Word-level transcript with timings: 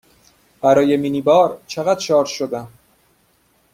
برای 0.61 0.97
مینی 0.97 1.21
بار 1.21 1.61
چقدر 1.67 1.99
شارژ 1.99 2.29
شدم؟ 2.31 2.67